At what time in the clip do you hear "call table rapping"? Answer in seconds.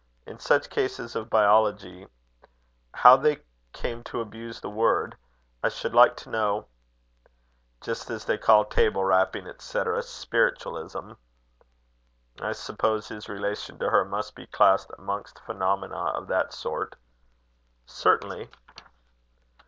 8.39-9.45